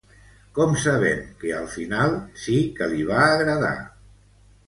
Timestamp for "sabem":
0.83-1.19